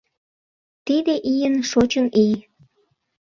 [0.85, 2.33] Тиде ийын шочын ий: